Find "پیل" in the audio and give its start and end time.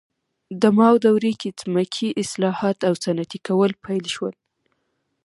3.85-4.05